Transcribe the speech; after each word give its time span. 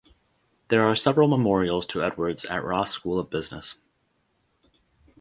There 0.69 0.83
are 0.83 0.95
several 0.95 1.27
memorials 1.27 1.85
to 1.85 2.03
Edwards 2.03 2.43
at 2.45 2.63
Ross 2.65 2.89
School 2.89 3.19
of 3.19 3.29
Business. 3.29 3.75